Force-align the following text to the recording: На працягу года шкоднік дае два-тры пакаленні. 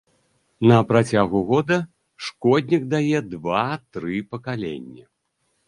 На 0.69 0.77
працягу 0.91 1.41
года 1.49 1.77
шкоднік 2.29 2.89
дае 2.95 3.23
два-тры 3.37 4.17
пакаленні. 4.35 5.09